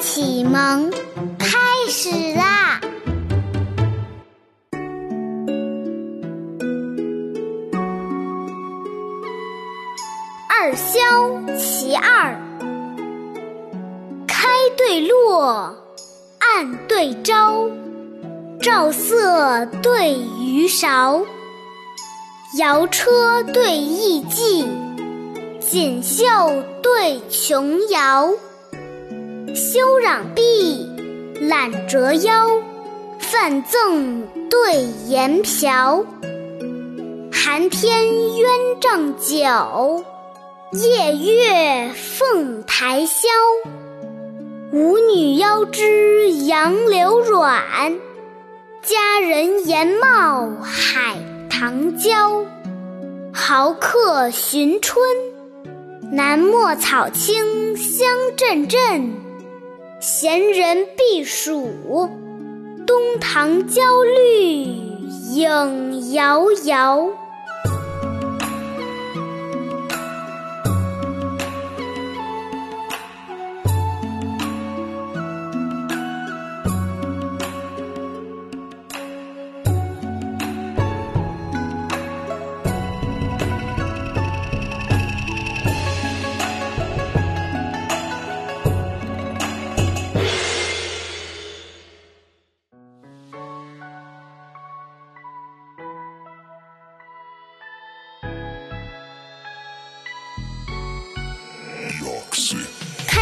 [0.00, 0.90] 启蒙
[1.38, 1.58] 开
[1.88, 2.80] 始啦！
[10.48, 10.98] 二萧
[11.56, 12.36] 其二，
[14.26, 15.74] 开对落，
[16.38, 17.70] 暗对朝，
[18.60, 21.22] 照色对鱼勺，
[22.58, 24.66] 摇车对艺伎，
[25.60, 26.24] 锦绣
[26.82, 28.30] 对琼瑶。
[29.56, 30.86] 修攘臂，
[31.48, 32.60] 揽折腰，
[33.18, 36.04] 泛赠对言瓢。
[37.32, 40.04] 寒天鸳帐酒，
[40.72, 43.24] 夜月凤台箫。
[44.74, 47.98] 舞女腰肢杨柳软，
[48.82, 51.16] 佳人颜貌海
[51.48, 52.44] 棠娇。
[53.32, 55.02] 豪客寻春，
[56.12, 59.25] 南陌草青香阵阵。
[60.08, 61.68] 闲人避暑，
[62.86, 64.62] 东堂焦绿
[65.32, 67.08] 影摇摇。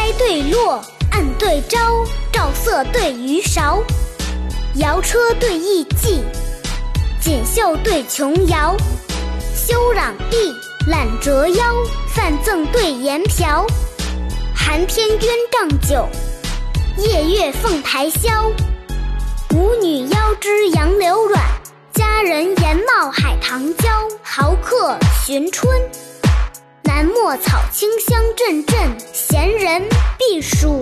[0.05, 3.83] 开对落，暗对朝，照色对鱼勺，
[4.75, 6.23] 摇车对艺伎，
[7.19, 8.77] 锦绣对琼瑶。
[9.55, 10.53] 修攘臂，
[10.87, 11.73] 揽折腰，
[12.13, 13.65] 泛赠对言瓢。
[14.55, 16.07] 寒天鸳帐酒，
[16.99, 18.53] 夜月凤台箫。
[19.55, 21.43] 舞女腰肢杨柳软，
[21.95, 23.89] 佳人颜貌海棠娇。
[24.21, 25.67] 豪客寻春。
[26.95, 29.83] 南陌草青香阵阵，闲人
[30.17, 30.81] 避暑，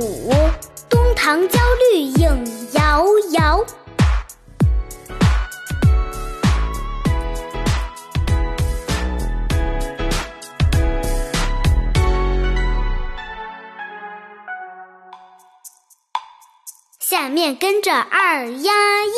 [0.88, 1.60] 东堂焦
[1.92, 3.66] 绿影摇摇。
[17.00, 18.72] 下面跟着二丫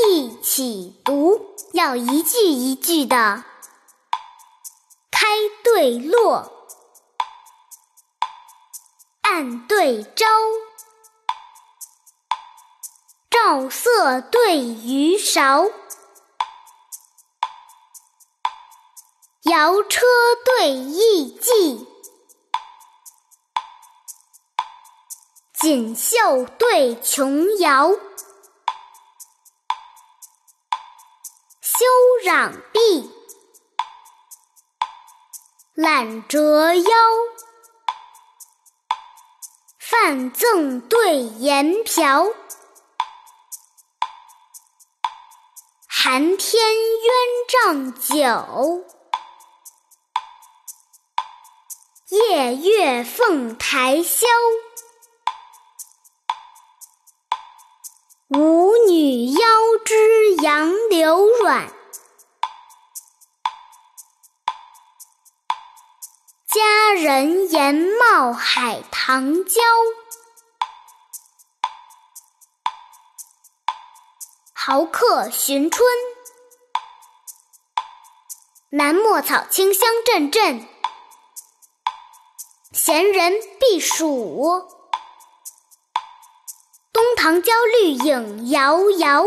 [0.07, 1.41] 一起读，
[1.73, 3.43] 要一句一句的
[5.11, 5.27] 开
[5.61, 6.53] 对落。
[9.35, 10.25] 暗对朝，
[13.29, 15.65] 照色对鱼勺，
[19.41, 20.05] 摇车
[20.45, 21.85] 对艺伎，
[25.51, 27.89] 锦绣对琼瑶。
[31.59, 31.85] 修
[32.23, 33.11] 攘臂，
[35.73, 36.89] 揽折腰。
[39.87, 42.25] 范赠对言瓢，
[45.87, 46.65] 寒天
[47.05, 47.13] 鸳
[47.53, 48.83] 帐酒，
[52.07, 54.25] 夜月凤台箫。
[58.29, 59.39] 舞女腰
[59.85, 61.71] 肢杨柳软。
[66.55, 69.61] 佳人颜貌海棠娇，
[74.53, 75.85] 豪客寻春。
[78.69, 80.65] 南陌草青香阵阵，
[82.71, 84.65] 闲人避暑。
[86.93, 89.25] 东堂焦绿影摇摇。